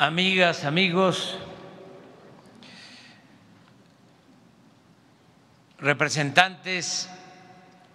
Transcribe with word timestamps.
amigas, 0.00 0.64
amigos, 0.64 1.38
representantes 5.78 7.10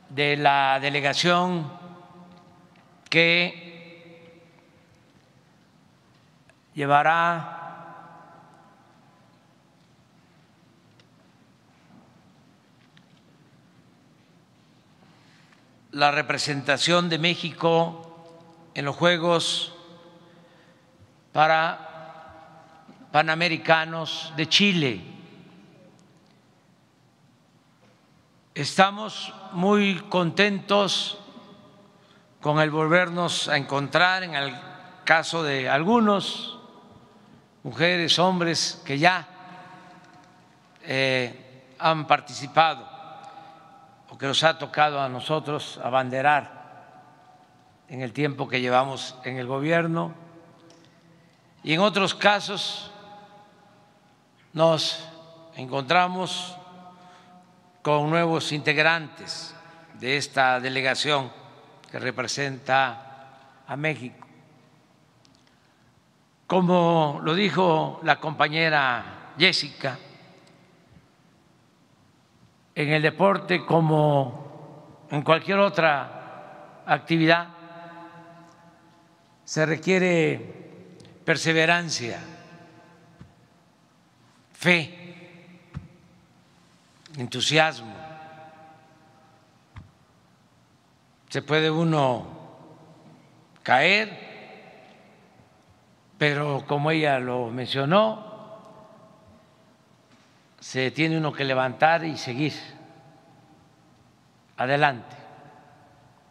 de 0.09 0.37
la 0.37 0.79
delegación 0.79 1.67
que 3.09 4.39
llevará 6.75 7.55
la 15.89 16.11
representación 16.11 17.09
de 17.09 17.17
México 17.17 18.69
en 18.75 18.85
los 18.85 18.95
Juegos 18.95 19.73
para 21.33 21.94
Panamericanos 23.15 24.33
de 24.35 24.49
Chile. 24.49 25.01
Estamos 28.53 29.33
muy 29.53 30.01
contentos 30.09 31.17
con 32.41 32.59
el 32.59 32.69
volvernos 32.71 33.47
a 33.47 33.55
encontrar 33.55 34.23
en 34.23 34.35
el 34.35 34.53
caso 35.05 35.43
de 35.43 35.69
algunos, 35.69 36.59
mujeres, 37.63 38.19
hombres 38.19 38.81
que 38.83 38.99
ya 38.99 39.25
eh, 40.83 41.71
han 41.79 42.07
participado 42.07 42.85
o 44.09 44.17
que 44.17 44.25
nos 44.25 44.43
ha 44.43 44.57
tocado 44.57 44.99
a 44.99 45.07
nosotros 45.07 45.79
abanderar 45.81 46.51
en 47.87 48.01
el 48.01 48.11
tiempo 48.11 48.49
que 48.49 48.59
llevamos 48.59 49.15
en 49.23 49.37
el 49.37 49.47
gobierno. 49.47 50.13
Y 51.63 51.71
en 51.71 51.79
otros 51.79 52.13
casos 52.13 52.91
nos 54.55 54.97
encontramos 55.57 56.55
con 57.81 58.09
nuevos 58.09 58.53
integrantes 58.53 59.53
de 59.99 60.15
esta 60.15 60.61
delegación 60.61 61.29
que 61.91 61.99
representa 61.99 63.63
a 63.67 63.75
México. 63.75 64.25
Como 66.47 67.19
lo 67.21 67.35
dijo 67.35 67.99
la 68.03 68.17
compañera 68.21 69.33
Jessica, 69.37 69.99
en 72.73 72.89
el 72.89 73.01
deporte 73.01 73.65
como 73.65 75.05
en 75.11 75.21
cualquier 75.21 75.59
otra 75.59 76.83
actividad 76.85 77.49
se 79.43 79.65
requiere 79.65 80.97
perseverancia, 81.25 82.34
fe, 84.65 84.91
entusiasmo. 87.17 87.93
Se 91.29 91.43
puede 91.43 91.69
uno 91.69 92.25
caer, 93.61 94.09
pero 96.17 96.65
como 96.67 96.89
ella 96.89 97.19
lo 97.19 97.51
mencionó, 97.51 98.25
se 100.59 100.89
tiene 100.89 101.19
uno 101.19 101.31
que 101.31 101.43
levantar 101.43 102.03
y 102.03 102.17
seguir 102.17 102.53
adelante 104.57 105.15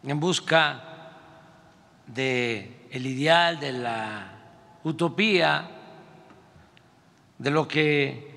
en 0.02 0.19
busca 0.19 0.82
de 2.08 2.88
el 2.91 3.06
ideal 3.06 3.60
de 3.60 3.72
la 3.74 4.26
utopía 4.82 5.73
de 7.38 7.50
lo 7.50 7.66
que 7.66 8.34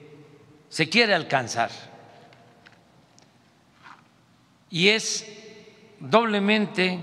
se 0.69 0.89
quiere 0.89 1.13
alcanzar. 1.13 1.71
Y 4.69 4.89
es 4.89 5.25
doblemente 5.99 6.99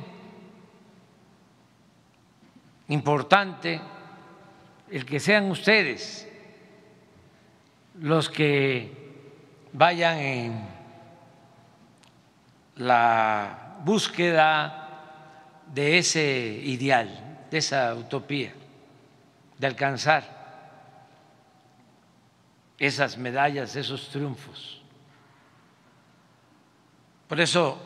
importante 2.89 3.81
el 4.91 5.07
que 5.07 5.19
sean 5.19 5.51
ustedes 5.51 6.29
los 8.01 8.29
que 8.29 8.93
vayan 9.73 10.19
en 10.19 10.69
la 12.77 13.79
búsqueda 13.85 14.81
de 15.73 15.99
ese 15.99 16.61
ideal, 16.65 17.47
de 17.51 17.59
esa 17.59 17.95
utopía, 17.95 18.53
de 19.59 19.67
alcanzar 19.67 20.34
esas 22.79 23.17
medallas, 23.17 23.77
esos 23.77 24.09
triunfos. 24.09 24.83
Por 27.29 27.41
eso 27.41 27.79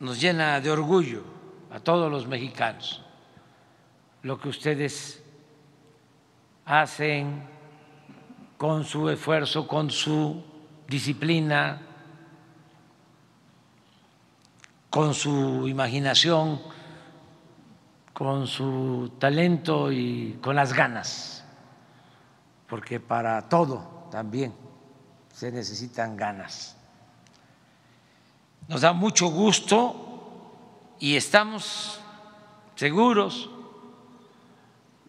nos 0.00 0.20
llena 0.20 0.60
de 0.60 0.70
orgullo 0.70 1.22
a 1.70 1.80
todos 1.80 2.10
los 2.10 2.26
mexicanos 2.26 3.02
lo 4.26 4.40
que 4.40 4.48
ustedes 4.48 5.22
hacen 6.64 7.44
con 8.58 8.84
su 8.84 9.08
esfuerzo, 9.08 9.68
con 9.68 9.88
su 9.88 10.42
disciplina, 10.88 11.80
con 14.90 15.14
su 15.14 15.68
imaginación, 15.68 16.60
con 18.12 18.48
su 18.48 19.12
talento 19.20 19.92
y 19.92 20.38
con 20.42 20.56
las 20.56 20.72
ganas, 20.72 21.35
porque 22.68 23.00
para 23.00 23.48
todo 23.48 24.08
también 24.10 24.54
se 25.32 25.52
necesitan 25.52 26.16
ganas. 26.16 26.76
Nos 28.68 28.80
da 28.80 28.92
mucho 28.92 29.28
gusto 29.28 30.96
y 30.98 31.16
estamos 31.16 32.00
seguros 32.74 33.50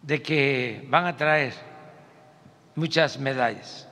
de 0.02 0.22
que 0.22 0.86
van 0.90 1.06
a 1.06 1.16
traer 1.16 1.54
muchas 2.76 3.18
medallas. 3.18 3.88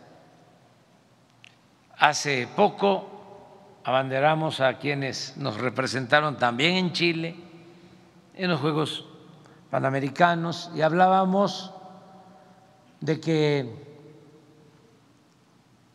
Hace 1.99 2.47
poco 2.55 3.81
abanderamos 3.85 4.61
a 4.61 4.79
quienes 4.79 5.37
nos 5.37 5.57
representaron 5.57 6.37
también 6.37 6.77
en 6.77 6.93
Chile 6.93 7.37
en 8.35 8.51
los 8.51 8.61
Juegos 8.61 9.07
Panamericanos 9.71 10.71
y 10.75 10.83
hablábamos 10.83 11.73
de 13.01 13.21
que 13.21 13.67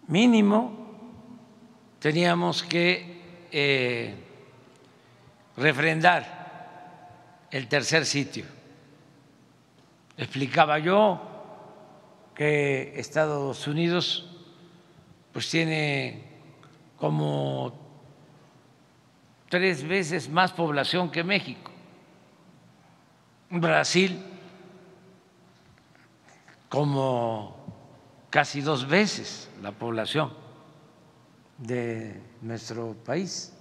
mínimo 0.07 0.81
teníamos 1.99 2.63
que 2.63 3.47
eh, 3.51 4.15
refrendar 5.57 7.47
el 7.51 7.67
tercer 7.67 8.05
sitio. 8.05 8.45
Explicaba 10.17 10.79
yo 10.79 11.21
que 12.35 12.93
Estados 12.99 13.67
Unidos 13.67 14.27
pues 15.31 15.49
tiene 15.49 16.23
como 16.97 17.73
tres 19.49 19.83
veces 19.87 20.29
más 20.29 20.51
población 20.51 21.11
que 21.11 21.23
México. 21.23 21.71
Brasil 23.49 24.23
como 26.71 27.53
casi 28.29 28.61
dos 28.61 28.87
veces 28.87 29.49
la 29.61 29.73
población 29.73 30.31
de 31.57 32.21
nuestro 32.41 32.93
país. 32.93 33.53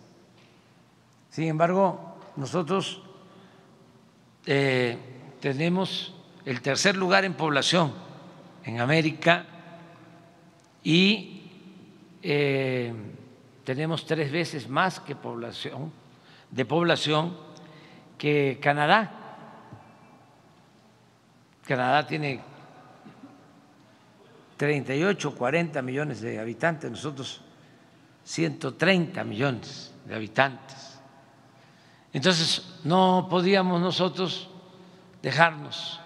Sin 1.28 1.48
embargo, 1.48 2.18
nosotros 2.36 3.02
eh, 4.46 4.96
tenemos 5.40 6.14
el 6.44 6.62
tercer 6.62 6.96
lugar 6.96 7.24
en 7.24 7.34
población 7.34 7.92
en 8.62 8.80
América 8.80 9.44
y 10.84 11.50
eh, 12.22 12.94
tenemos 13.64 14.06
tres 14.06 14.30
veces 14.30 14.68
más 14.68 15.00
que 15.00 15.16
población, 15.16 15.92
de 16.48 16.64
población 16.64 17.36
que 18.16 18.60
Canadá. 18.62 19.16
Canadá 21.66 22.06
tiene 22.06 22.49
38, 24.60 25.34
40 25.36 25.80
millones 25.80 26.20
de 26.20 26.38
habitantes, 26.38 26.90
nosotros 26.90 27.40
130 28.24 29.24
millones 29.24 29.94
de 30.04 30.14
habitantes. 30.14 31.00
Entonces, 32.12 32.78
no 32.84 33.26
podíamos 33.30 33.80
nosotros 33.80 34.50
dejarnos 35.22 35.98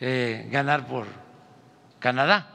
eh, 0.00 0.48
ganar 0.50 0.86
por 0.86 1.06
Canadá. 1.98 2.48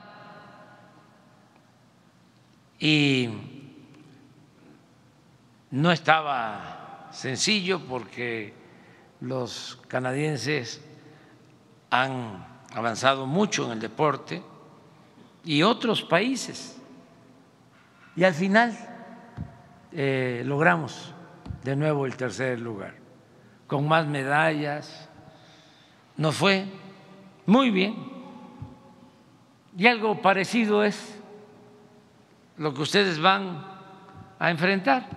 Y 2.80 3.30
no 5.70 5.92
estaba 5.92 7.10
sencillo 7.12 7.80
porque 7.80 8.56
los 9.22 9.80
canadienses 9.88 10.82
han 11.92 12.44
avanzado 12.74 13.28
mucho 13.28 13.66
en 13.68 13.74
el 13.74 13.80
deporte 13.80 14.42
y 15.44 15.64
otros 15.64 16.04
países. 16.04 16.80
Y 18.16 18.24
al 18.24 18.34
final 18.34 18.78
eh, 19.92 20.44
logramos 20.46 21.14
de 21.64 21.76
nuevo 21.76 22.06
el 22.06 22.16
tercer 22.16 22.60
lugar, 22.60 22.96
con 23.68 23.88
más 23.88 24.06
medallas. 24.08 25.10
Nos 26.18 26.36
fue 26.36 26.66
muy 27.46 27.72
bien. 27.72 27.96
Y 29.76 29.88
algo 29.88 30.22
parecido 30.22 30.84
es 30.84 31.20
lo 32.58 32.74
que 32.74 32.82
ustedes 32.82 33.20
van 33.20 33.66
a 34.38 34.52
enfrentar. 34.52 35.08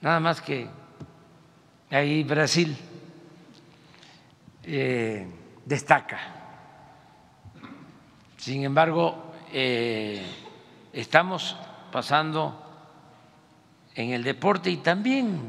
Nada 0.00 0.20
más 0.20 0.40
que 0.40 0.68
ahí 1.90 2.24
Brasil 2.24 2.76
eh, 4.64 5.26
destaca. 5.64 6.45
Sin 8.46 8.62
embargo, 8.62 9.32
eh, 9.52 10.22
estamos 10.92 11.56
pasando 11.90 12.62
en 13.92 14.12
el 14.12 14.22
deporte 14.22 14.70
y 14.70 14.76
también 14.76 15.40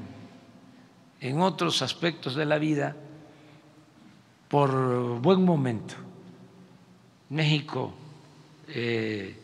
en 1.20 1.40
otros 1.40 1.84
aspectos 1.84 2.34
de 2.34 2.46
la 2.46 2.58
vida 2.58 2.96
por 4.48 5.20
buen 5.20 5.46
momento. 5.46 5.94
México 7.30 7.94
eh, 8.68 9.36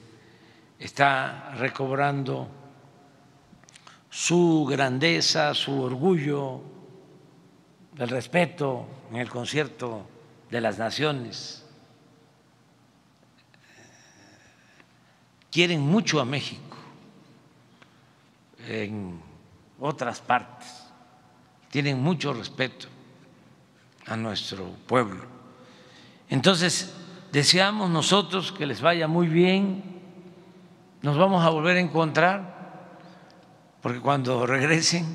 está 0.79 1.53
recobrando 1.53 2.47
su 4.09 4.65
grandeza, 4.67 5.53
su 5.53 5.79
orgullo, 5.79 6.59
el 8.00 8.09
respeto 8.09 8.88
en 9.11 9.17
el 9.17 9.29
concierto 9.29 10.07
de 10.50 10.59
las 10.59 10.79
naciones. 10.79 11.62
Quieren 15.53 15.81
mucho 15.81 16.19
a 16.19 16.25
México 16.25 16.75
en 18.67 19.21
otras 19.79 20.19
partes, 20.19 20.67
tienen 21.69 22.01
mucho 22.01 22.33
respeto 22.33 22.88
a 24.07 24.17
nuestro 24.17 24.65
pueblo. 24.88 25.25
Entonces, 26.27 26.91
deseamos 27.31 27.91
nosotros 27.91 28.51
que 28.51 28.65
les 28.65 28.81
vaya 28.81 29.07
muy 29.07 29.27
bien, 29.27 29.83
nos 31.03 31.17
vamos 31.17 31.45
a 31.45 31.50
volver 31.50 31.77
a 31.77 31.81
encontrar, 31.81 32.89
porque 33.79 34.00
cuando 34.00 34.45
regresen 34.47 35.05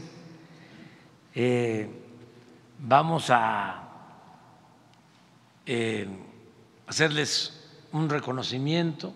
eh, 1.34 1.90
vamos 2.78 3.30
a 3.30 3.88
eh, 5.66 6.08
hacerles 6.86 7.68
un 7.92 8.08
reconocimiento. 8.08 9.12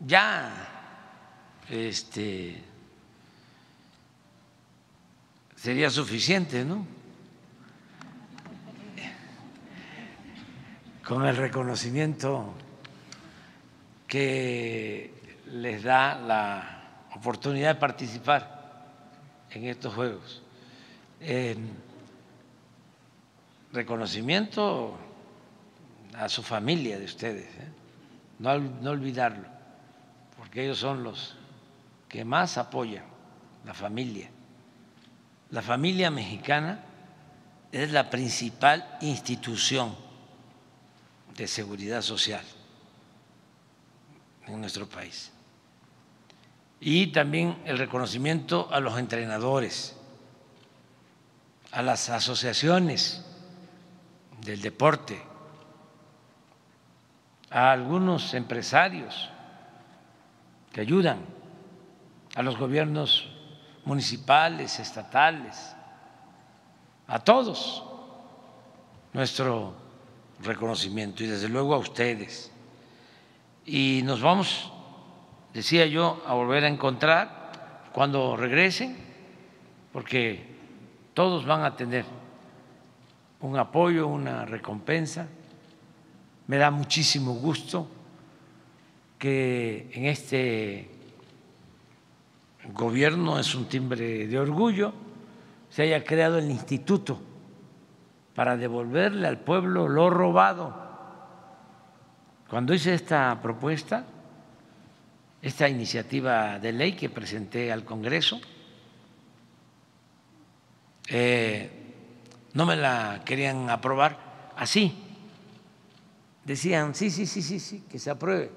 Ya 0.00 0.50
este 1.68 2.62
sería 5.56 5.90
suficiente, 5.90 6.64
¿no? 6.64 6.86
Con 11.04 11.26
el 11.26 11.36
reconocimiento 11.36 12.54
que 14.06 15.12
les 15.46 15.82
da 15.82 16.16
la 16.18 17.06
oportunidad 17.16 17.74
de 17.74 17.80
participar 17.80 18.58
en 19.50 19.64
estos 19.64 19.94
Juegos. 19.94 20.42
reconocimiento 23.72 24.96
a 26.14 26.28
su 26.28 26.42
familia 26.42 26.98
de 26.98 27.04
ustedes, 27.04 27.46
¿eh? 27.46 27.68
no, 28.38 28.58
no 28.58 28.90
olvidarlo, 28.90 29.46
porque 30.48 30.64
ellos 30.64 30.78
son 30.78 31.04
los 31.04 31.34
que 32.08 32.24
más 32.24 32.56
apoyan 32.56 33.04
la 33.66 33.74
familia. 33.74 34.30
La 35.50 35.60
familia 35.60 36.10
mexicana 36.10 36.86
es 37.70 37.92
la 37.92 38.08
principal 38.08 38.96
institución 39.02 39.94
de 41.36 41.46
seguridad 41.46 42.00
social 42.00 42.42
en 44.46 44.58
nuestro 44.58 44.88
país. 44.88 45.30
Y 46.80 47.08
también 47.08 47.60
el 47.66 47.76
reconocimiento 47.76 48.70
a 48.72 48.80
los 48.80 48.98
entrenadores, 48.98 49.96
a 51.72 51.82
las 51.82 52.08
asociaciones 52.08 53.22
del 54.40 54.62
deporte, 54.62 55.20
a 57.50 57.70
algunos 57.70 58.32
empresarios 58.32 59.28
que 60.78 60.82
ayudan, 60.82 61.18
a 62.36 62.42
los 62.44 62.56
gobiernos 62.56 63.28
municipales, 63.84 64.78
estatales, 64.78 65.74
a 67.08 67.18
todos 67.18 67.82
nuestro 69.12 69.74
reconocimiento 70.40 71.24
y 71.24 71.26
desde 71.26 71.48
luego 71.48 71.74
a 71.74 71.78
ustedes 71.78 72.52
y 73.66 74.02
nos 74.04 74.22
vamos, 74.22 74.70
decía 75.52 75.84
yo, 75.86 76.22
a 76.24 76.34
volver 76.34 76.62
a 76.62 76.68
encontrar 76.68 77.90
cuando 77.92 78.36
regresen, 78.36 78.96
porque 79.92 80.46
todos 81.12 81.44
van 81.44 81.64
a 81.64 81.74
tener 81.74 82.04
un 83.40 83.58
apoyo, 83.58 84.06
una 84.06 84.44
recompensa. 84.44 85.26
Me 86.46 86.56
da 86.56 86.70
muchísimo 86.70 87.34
gusto 87.34 87.88
que 89.18 89.90
en 89.92 90.06
este 90.06 90.90
gobierno 92.72 93.38
es 93.38 93.54
un 93.54 93.68
timbre 93.68 94.26
de 94.26 94.38
orgullo 94.38 94.92
se 95.70 95.82
haya 95.82 96.04
creado 96.04 96.38
el 96.38 96.50
instituto 96.50 97.20
para 98.34 98.56
devolverle 98.56 99.26
al 99.26 99.40
pueblo 99.40 99.88
lo 99.88 100.10
robado 100.10 100.88
cuando 102.48 102.72
hice 102.72 102.94
esta 102.94 103.38
propuesta, 103.42 104.06
esta 105.42 105.68
iniciativa 105.68 106.58
de 106.58 106.72
ley 106.72 106.94
que 106.94 107.10
presenté 107.10 107.70
al 107.70 107.84
Congreso, 107.84 108.40
eh, 111.08 111.70
no 112.54 112.64
me 112.64 112.76
la 112.76 113.20
querían 113.24 113.68
aprobar 113.68 114.52
así. 114.56 115.04
Decían, 116.42 116.94
sí, 116.94 117.10
sí, 117.10 117.26
sí, 117.26 117.42
sí, 117.42 117.60
sí, 117.60 117.84
que 117.90 117.98
se 117.98 118.10
apruebe, 118.10 118.50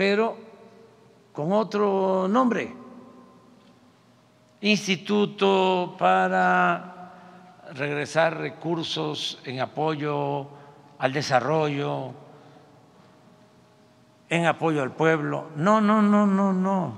pero 0.00 0.34
con 1.30 1.52
otro 1.52 2.26
nombre. 2.26 2.72
Instituto 4.62 5.94
para 5.98 7.68
regresar 7.74 8.38
recursos 8.38 9.38
en 9.44 9.60
apoyo 9.60 10.48
al 10.96 11.12
desarrollo 11.12 12.14
en 14.30 14.46
apoyo 14.46 14.80
al 14.80 14.92
pueblo. 14.92 15.50
No, 15.56 15.82
no, 15.82 16.00
no, 16.00 16.26
no, 16.26 16.54
no. 16.54 16.94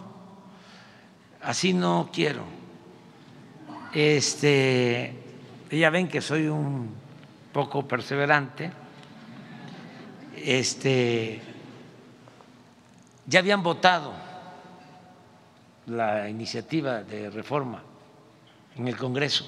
Así 1.42 1.72
no 1.72 2.08
quiero. 2.12 2.44
Este, 3.92 5.12
ya 5.72 5.90
ven 5.90 6.06
que 6.06 6.20
soy 6.20 6.46
un 6.46 6.94
poco 7.52 7.82
perseverante. 7.88 8.70
Este, 10.36 11.51
ya 13.26 13.38
habían 13.38 13.62
votado 13.62 14.12
la 15.86 16.28
iniciativa 16.28 17.02
de 17.02 17.30
reforma 17.30 17.82
en 18.76 18.88
el 18.88 18.96
Congreso 18.96 19.46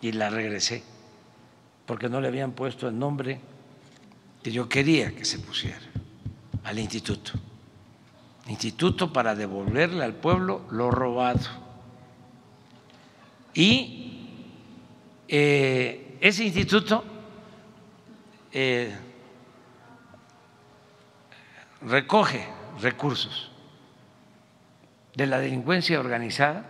y 0.00 0.12
la 0.12 0.30
regresé 0.30 0.82
porque 1.86 2.08
no 2.08 2.20
le 2.20 2.28
habían 2.28 2.52
puesto 2.52 2.88
el 2.88 2.98
nombre 2.98 3.40
que 4.42 4.50
yo 4.50 4.68
quería 4.68 5.14
que 5.14 5.24
se 5.24 5.38
pusiera 5.38 5.80
al 6.64 6.78
instituto. 6.78 7.32
Instituto 8.48 9.12
para 9.12 9.34
devolverle 9.34 10.04
al 10.04 10.14
pueblo 10.14 10.66
lo 10.70 10.90
robado. 10.90 11.40
Y 13.54 14.28
eh, 15.28 16.18
ese 16.20 16.44
instituto 16.44 17.04
eh, 18.52 18.94
recoge 21.82 22.46
recursos 22.80 23.50
de 25.14 25.26
la 25.26 25.38
delincuencia 25.38 26.00
organizada 26.00 26.64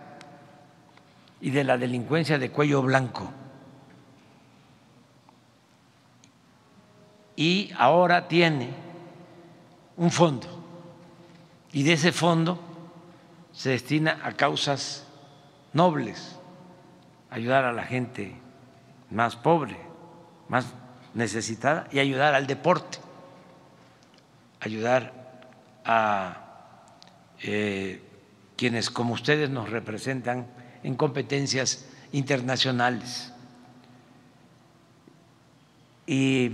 y 1.41 1.49
de 1.49 1.63
la 1.63 1.77
delincuencia 1.77 2.37
de 2.37 2.51
cuello 2.51 2.81
blanco. 2.81 3.31
Y 7.35 7.71
ahora 7.77 8.27
tiene 8.27 8.69
un 9.97 10.11
fondo 10.11 10.47
y 11.71 11.83
de 11.83 11.93
ese 11.93 12.11
fondo 12.11 12.59
se 13.51 13.71
destina 13.71 14.19
a 14.23 14.31
causas 14.33 15.05
nobles, 15.73 16.39
ayudar 17.29 17.65
a 17.65 17.73
la 17.73 17.83
gente 17.83 18.35
más 19.11 19.35
pobre, 19.35 19.77
más 20.47 20.73
necesitada 21.13 21.87
y 21.91 21.99
ayudar 21.99 22.33
al 22.33 22.47
deporte, 22.47 22.99
ayudar 24.61 25.24
a 25.85 26.41
eh, 27.41 28.01
quienes 28.55 28.89
como 28.89 29.13
ustedes 29.13 29.49
nos 29.49 29.69
representan 29.69 30.47
en 30.83 30.95
competencias 30.95 31.87
internacionales. 32.11 33.31
Y 36.07 36.51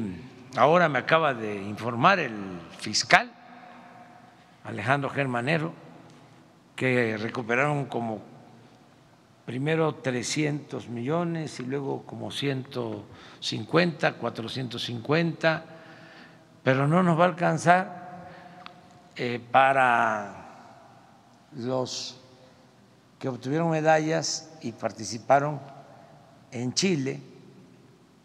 ahora 0.56 0.90
me 0.90 1.00
acaba 1.00 1.34
de 1.34 1.56
informar 1.62 2.20
el 2.20 2.34
fiscal 2.80 3.32
Alejandro 4.64 5.10
Germanero 5.10 5.74
que 6.76 7.18
recuperaron 7.18 7.86
como 7.86 8.22
primero 9.46 9.96
300 9.96 10.88
millones 10.90 11.60
y 11.60 11.64
luego 11.66 12.04
como 12.04 12.32
150, 12.32 14.14
450, 14.14 15.66
pero 16.64 16.88
no 16.88 17.04
nos 17.04 17.20
va 17.20 17.26
a 17.26 17.28
alcanzar 17.28 18.01
eh, 19.16 19.42
para 19.52 20.48
los 21.58 22.18
que 23.20 23.28
obtuvieron 23.28 23.70
medallas 23.70 24.50
y 24.62 24.72
participaron 24.72 25.60
en 26.50 26.74
Chile, 26.74 27.20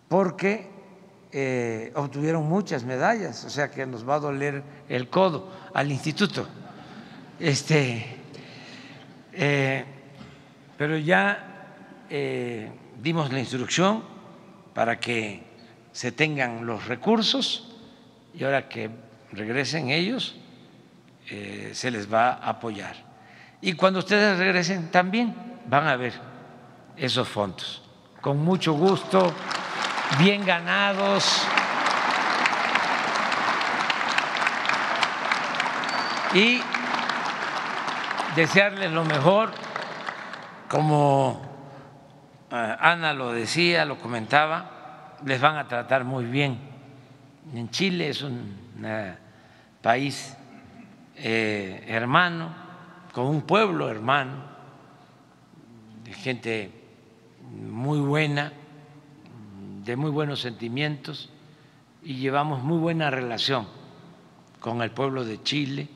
porque 0.08 0.70
eh, 1.32 1.92
obtuvieron 1.96 2.48
muchas 2.48 2.84
medallas, 2.84 3.44
o 3.44 3.50
sea 3.50 3.70
que 3.70 3.84
nos 3.84 4.08
va 4.08 4.14
a 4.14 4.20
doler 4.20 4.62
el 4.88 5.10
codo 5.10 5.50
al 5.74 5.90
instituto. 5.90 6.46
Este, 7.40 8.06
eh, 9.32 9.84
pero 10.78 10.96
ya 10.96 11.52
dimos 13.02 13.32
la 13.32 13.40
instrucción 13.40 14.04
para 14.72 15.00
que 15.00 15.42
se 15.90 16.12
tengan 16.12 16.64
los 16.64 16.86
recursos 16.86 17.74
y 18.32 18.44
ahora 18.44 18.68
que 18.68 18.90
regresen 19.32 19.90
ellos, 19.90 20.36
se 21.72 21.90
les 21.90 22.12
va 22.12 22.30
a 22.30 22.50
apoyar. 22.50 22.94
Y 23.60 23.72
cuando 23.72 24.00
ustedes 24.00 24.38
regresen 24.38 24.90
también 24.90 25.34
van 25.66 25.88
a 25.88 25.96
ver 25.96 26.12
esos 26.96 27.28
fondos. 27.28 27.82
Con 28.20 28.44
mucho 28.44 28.72
gusto, 28.72 29.32
bien 30.18 30.44
ganados. 30.44 31.46
Y 36.34 36.60
desearles 38.34 38.92
lo 38.92 39.04
mejor, 39.04 39.50
como 40.68 41.40
eh, 42.50 42.76
Ana 42.78 43.12
lo 43.14 43.32
decía, 43.32 43.84
lo 43.84 43.98
comentaba, 43.98 45.16
les 45.24 45.40
van 45.40 45.56
a 45.56 45.66
tratar 45.66 46.04
muy 46.04 46.24
bien. 46.24 46.58
En 47.54 47.70
Chile 47.70 48.10
es 48.10 48.22
un 48.22 48.82
eh, 48.84 49.14
país 49.80 50.36
eh, 51.16 51.84
hermano 51.88 52.66
con 53.16 53.28
un 53.28 53.40
pueblo 53.40 53.88
hermano, 53.88 54.44
de 56.04 56.12
gente 56.12 56.70
muy 57.50 57.98
buena, 57.98 58.52
de 59.86 59.96
muy 59.96 60.10
buenos 60.10 60.42
sentimientos 60.42 61.30
y 62.02 62.16
llevamos 62.16 62.62
muy 62.62 62.76
buena 62.76 63.10
relación 63.10 63.66
con 64.60 64.82
el 64.82 64.90
pueblo 64.90 65.24
de 65.24 65.42
Chile, 65.42 65.88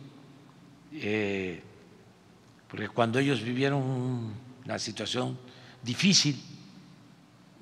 eh, 0.95 1.63
porque 2.69 2.89
cuando 2.89 3.19
ellos 3.19 3.43
vivieron 3.43 3.83
una 4.65 4.79
situación 4.79 5.39
difícil 5.83 6.43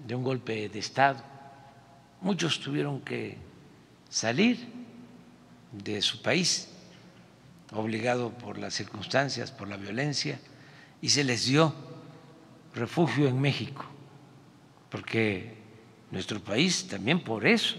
de 0.06 0.14
un 0.14 0.22
golpe 0.22 0.68
de 0.68 0.78
Estado, 0.78 1.20
muchos 2.20 2.60
tuvieron 2.60 3.00
que 3.00 3.36
salir 4.08 4.68
de 5.72 6.00
su 6.00 6.22
país 6.22 6.77
obligado 7.72 8.30
por 8.30 8.58
las 8.58 8.74
circunstancias, 8.74 9.50
por 9.50 9.68
la 9.68 9.76
violencia, 9.76 10.40
y 11.00 11.10
se 11.10 11.24
les 11.24 11.46
dio 11.46 11.74
refugio 12.74 13.28
en 13.28 13.40
México, 13.40 13.84
porque 14.90 15.58
nuestro 16.10 16.40
país 16.40 16.88
también 16.88 17.22
por 17.22 17.46
eso 17.46 17.76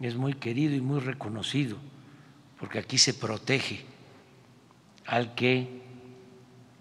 es 0.00 0.14
muy 0.14 0.34
querido 0.34 0.74
y 0.74 0.80
muy 0.80 1.00
reconocido, 1.00 1.78
porque 2.58 2.78
aquí 2.78 2.98
se 2.98 3.14
protege 3.14 3.84
al 5.06 5.34
que 5.34 5.82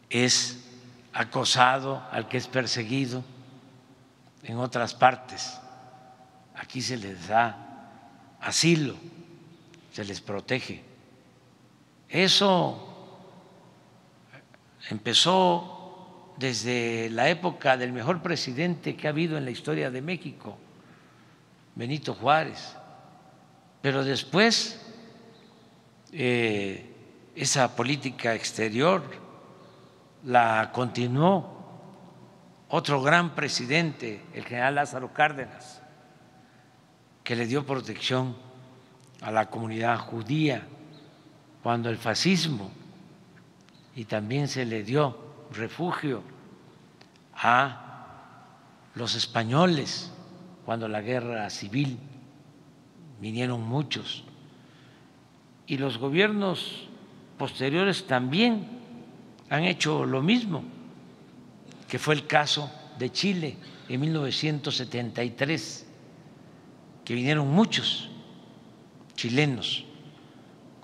es 0.09 0.65
acosado, 1.13 2.03
al 2.11 2.27
que 2.27 2.37
es 2.37 2.47
perseguido 2.47 3.23
en 4.43 4.57
otras 4.57 4.93
partes. 4.93 5.57
Aquí 6.55 6.81
se 6.81 6.97
les 6.97 7.27
da 7.27 8.37
asilo, 8.41 8.95
se 9.91 10.03
les 10.03 10.21
protege. 10.21 10.94
Eso 12.09 12.85
empezó 14.89 16.33
desde 16.37 17.09
la 17.09 17.29
época 17.29 17.77
del 17.77 17.93
mejor 17.93 18.21
presidente 18.21 18.95
que 18.95 19.07
ha 19.07 19.11
habido 19.11 19.37
en 19.37 19.45
la 19.45 19.51
historia 19.51 19.89
de 19.89 20.01
México, 20.01 20.57
Benito 21.75 22.13
Juárez, 22.13 22.75
pero 23.81 24.03
después 24.03 24.81
eh, 26.11 26.91
esa 27.35 27.75
política 27.75 28.33
exterior 28.33 29.03
la 30.23 30.71
continuó 30.73 31.55
otro 32.69 33.01
gran 33.01 33.35
presidente, 33.35 34.21
el 34.33 34.43
general 34.43 34.75
Lázaro 34.75 35.13
Cárdenas, 35.13 35.81
que 37.23 37.35
le 37.35 37.45
dio 37.45 37.65
protección 37.65 38.35
a 39.21 39.31
la 39.31 39.49
comunidad 39.49 39.97
judía 39.99 40.67
cuando 41.65 41.89
el 41.89 41.97
fascismo 41.97 42.69
y 43.95 44.05
también 44.05 44.47
se 44.47 44.65
le 44.65 44.83
dio 44.83 45.17
refugio 45.51 46.21
a 47.33 48.05
los 48.93 49.15
españoles 49.15 50.11
cuando 50.63 50.87
la 50.87 51.01
guerra 51.01 51.49
civil 51.49 51.97
vinieron 53.19 53.63
muchos. 53.63 54.23
Y 55.65 55.79
los 55.79 55.97
gobiernos 55.97 56.87
posteriores 57.39 58.05
también 58.05 58.67
han 59.49 59.63
hecho 59.63 60.05
lo 60.05 60.21
mismo, 60.21 60.63
que 61.87 61.97
fue 61.97 62.13
el 62.13 62.27
caso 62.27 62.71
de 62.99 63.11
Chile 63.11 63.57
en 63.89 64.01
1973, 64.01 65.87
que 67.03 67.15
vinieron 67.15 67.47
muchos 67.47 68.11
chilenos 69.15 69.83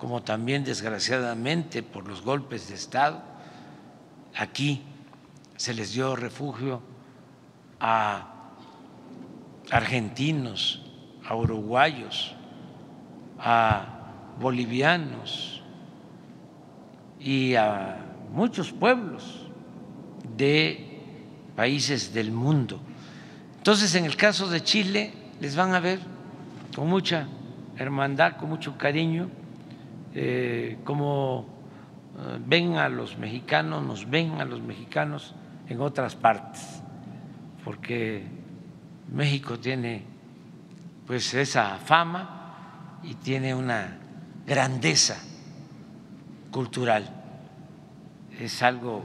como 0.02 0.20
también 0.20 0.64
desgraciadamente 0.64 1.84
por 1.84 2.08
los 2.08 2.22
golpes 2.22 2.68
de 2.68 2.74
Estado, 2.74 3.22
aquí 4.36 4.82
se 5.54 5.74
les 5.74 5.92
dio 5.92 6.16
refugio 6.16 6.82
a 7.78 8.50
argentinos, 9.70 10.82
a 11.24 11.36
uruguayos, 11.36 12.34
a 13.38 14.34
bolivianos 14.40 15.62
y 17.20 17.54
a 17.54 18.04
muchos 18.32 18.72
pueblos 18.72 19.46
de 20.36 21.00
países 21.54 22.12
del 22.12 22.32
mundo. 22.32 22.80
Entonces, 23.58 23.94
en 23.94 24.04
el 24.04 24.16
caso 24.16 24.48
de 24.48 24.64
Chile, 24.64 25.14
les 25.40 25.54
van 25.54 25.76
a 25.76 25.78
ver 25.78 26.00
con 26.74 26.88
mucha 26.88 27.28
hermandad, 27.78 28.36
con 28.36 28.48
mucho 28.48 28.76
cariño 28.76 29.30
eh, 30.14 30.78
como 30.84 31.46
eh, 32.18 32.38
ven 32.46 32.76
a 32.76 32.88
los 32.88 33.18
mexicanos, 33.18 33.82
nos 33.82 34.08
ven 34.08 34.40
a 34.40 34.44
los 34.44 34.60
mexicanos 34.60 35.34
en 35.68 35.80
otras 35.80 36.14
partes, 36.16 36.82
porque 37.64 38.24
México 39.12 39.58
tiene 39.58 40.04
pues 41.06 41.34
esa 41.34 41.78
fama 41.78 43.00
y 43.02 43.14
tiene 43.14 43.54
una 43.54 43.98
grandeza 44.46 45.16
cultural, 46.50 47.08
es 48.38 48.62
algo 48.62 49.04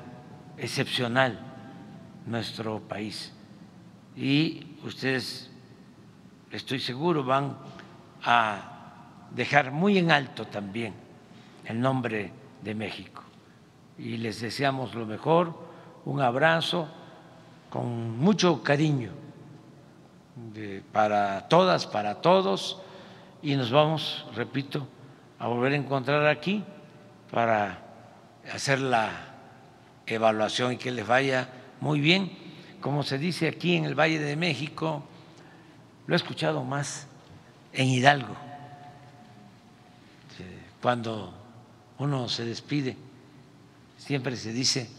excepcional 0.58 1.40
nuestro 2.26 2.80
país. 2.82 3.34
Y 4.16 4.76
ustedes 4.84 5.50
estoy 6.52 6.80
seguro 6.80 7.24
van 7.24 7.58
a 8.24 8.77
dejar 9.32 9.72
muy 9.72 9.98
en 9.98 10.12
alto 10.12 10.46
también 10.46 10.94
el 11.66 11.80
nombre 11.80 12.32
de 12.62 12.76
México. 12.76 13.24
Y 13.98 14.18
les 14.18 14.42
deseamos 14.42 14.94
lo 14.96 15.06
mejor, 15.06 15.58
un 16.06 16.22
abrazo 16.22 16.88
con 17.70 18.18
mucho 18.18 18.64
cariño 18.64 19.12
para 20.92 21.48
todas, 21.48 21.88
para 21.88 22.22
todos, 22.22 22.82
y 23.42 23.56
nos 23.56 23.72
vamos, 23.72 24.26
repito, 24.36 24.88
a 25.40 25.48
volver 25.48 25.74
a 25.74 25.76
encontrar 25.76 26.28
aquí 26.28 26.64
para 27.32 27.80
hacer 28.52 28.80
la 28.80 29.10
evaluación 30.06 30.74
y 30.74 30.78
que 30.78 30.92
les 30.92 31.06
vaya 31.06 31.50
muy 31.82 32.00
bien. 32.00 32.32
Como 32.82 33.04
se 33.04 33.18
dice 33.18 33.48
aquí 33.48 33.76
en 33.76 33.86
el 33.86 33.96
Valle 33.96 34.20
de 34.20 34.36
México, 34.36 35.04
lo 36.06 36.14
he 36.14 36.18
escuchado 36.18 36.64
más 36.64 37.08
en 37.74 37.88
Hidalgo, 37.88 38.36
cuando 40.82 41.34
uno 42.00 42.30
se 42.30 42.46
despide, 42.46 42.96
siempre 43.98 44.36
se 44.36 44.54
dice 44.54 44.90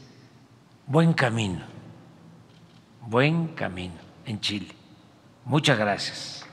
buen 0.87 1.13
camino, 1.13 1.65
buen 3.07 3.49
camino 3.49 3.95
en 4.25 4.41
Chile. 4.41 4.75
Muchas 5.45 5.79
gracias. 5.79 6.48